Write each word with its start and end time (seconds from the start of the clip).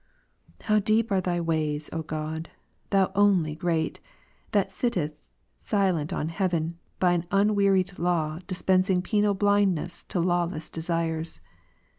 How 0.63 0.79
deep 0.79 1.11
are 1.11 1.21
Thy 1.21 1.39
ways, 1.39 1.87
O 1.93 2.01
God, 2.01 2.49
Thou 2.89 3.11
only 3.13 3.55
greoXythat 3.55 4.71
sittest 4.71 5.13
silent 5.59 6.11
on 6.11 6.29
high, 6.29 6.33
Is. 6.33 6.39
33, 6.39 6.39
5. 6.39 6.53
and 6.55 6.75
by 6.99 7.13
an 7.13 7.25
unwearied 7.29 7.99
law 7.99 8.39
dispensing 8.47 9.03
penal 9.03 9.35
blindness 9.35 10.01
to 10.05 10.19
law 10.19 10.45
less 10.45 10.71
desires. 10.71 11.39